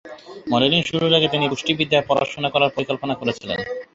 [0.51, 3.59] Modelling শুরুর আগে তিনি পুষ্টিবিদ্যায় পড়াশোনা করার পরিকল্পনা করেছিলেন।